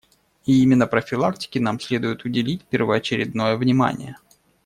[0.45, 4.17] И именно профилактике нам следует уделить первоочередное внимание.